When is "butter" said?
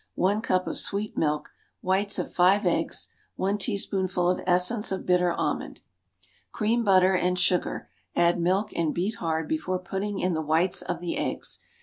6.83-7.13